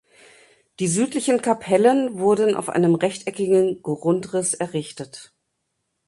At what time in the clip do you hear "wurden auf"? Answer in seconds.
2.17-2.69